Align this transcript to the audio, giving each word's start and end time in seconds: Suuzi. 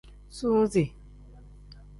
Suuzi. 0.37 0.83